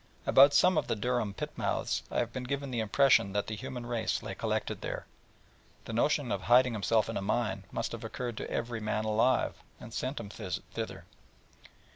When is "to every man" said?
8.37-9.05